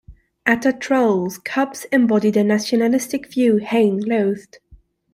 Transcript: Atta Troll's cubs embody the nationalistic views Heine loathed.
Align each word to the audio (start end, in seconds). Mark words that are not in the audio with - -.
Atta 0.47 0.73
Troll's 0.73 1.37
cubs 1.37 1.85
embody 1.91 2.31
the 2.31 2.43
nationalistic 2.43 3.27
views 3.29 3.65
Heine 3.65 3.99
loathed. 3.99 4.57